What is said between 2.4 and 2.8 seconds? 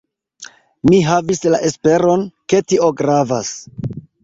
ke